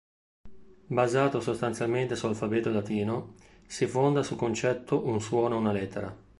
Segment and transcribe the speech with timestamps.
[0.87, 3.35] Basato sostanzialmente sull'alfabeto latino,
[3.67, 6.17] si fonda sul concetto "un suono, una lettera".